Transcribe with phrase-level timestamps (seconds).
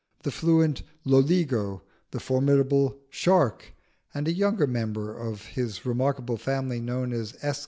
[0.23, 3.75] The fluent Loligo, the formidable Shark,
[4.15, 7.59] and a younger member of his remarkable family known as S.